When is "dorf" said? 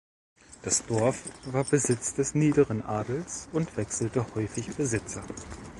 0.87-1.25